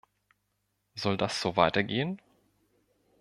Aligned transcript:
Soll 0.95 1.15
das 1.15 1.39
so 1.41 1.55
weitergehen? 1.57 2.19